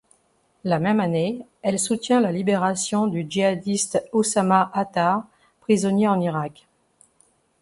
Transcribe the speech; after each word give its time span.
La 0.63 0.79
même 0.79 0.99
année, 0.99 1.45
elle 1.61 1.77
soutient 1.77 2.21
la 2.21 2.31
libération 2.31 3.05
du 3.05 3.23
djihadiste 3.29 4.03
Oussama 4.13 4.71
Atar, 4.73 5.25
prisonnier 5.59 6.07
en 6.07 6.19
Irak. 6.19 6.65